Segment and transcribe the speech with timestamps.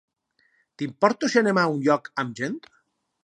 [0.81, 2.59] T'importa si anem a un lloc amb gent?